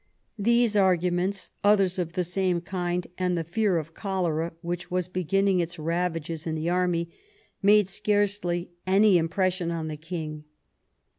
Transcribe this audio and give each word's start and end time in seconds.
These 0.39 0.75
arguments, 0.75 1.51
others 1.63 1.99
of 1.99 2.13
the 2.13 2.23
same 2.23 2.59
kind, 2.59 3.05
and 3.19 3.37
the 3.37 3.43
fear 3.43 3.77
of 3.77 3.93
cholera, 3.93 4.51
which 4.61 4.89
was 4.89 5.07
beginning 5.07 5.59
its 5.59 5.77
ravages 5.77 6.47
in 6.47 6.55
the 6.55 6.71
army, 6.71 7.11
made 7.61 7.87
scarcely 7.87 8.71
any 8.87 9.19
impression 9.19 9.69
on 9.69 9.89
the 9.89 9.97
King. 9.97 10.45